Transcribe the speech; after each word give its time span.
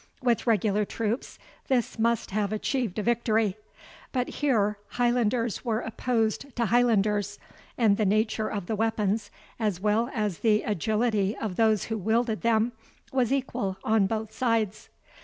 With 0.23 0.47
regular 0.47 0.83
troops 0.83 1.37
this 1.67 1.99
must 1.99 2.31
have 2.31 2.51
achieved 2.51 2.97
a 2.97 3.03
victory; 3.03 3.55
but 4.11 4.27
here 4.29 4.79
Highlanders 4.93 5.63
were 5.63 5.81
opposed 5.81 6.55
to 6.55 6.65
Highlanders, 6.65 7.37
and 7.77 7.97
the 7.97 8.05
nature 8.07 8.47
of 8.49 8.65
the 8.65 8.75
weapons, 8.75 9.29
as 9.59 9.79
well 9.79 10.09
as 10.11 10.39
the 10.39 10.63
agility 10.63 11.37
of 11.37 11.55
those 11.55 11.83
who 11.83 11.99
wielded 11.99 12.41
them, 12.41 12.71
was 13.11 13.31
equal 13.31 13.77
on 13.83 14.07
both 14.07 14.31
sides. 14.33 14.89